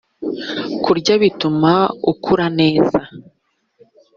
[0.83, 1.71] kurya bituma
[2.11, 2.99] ukura neza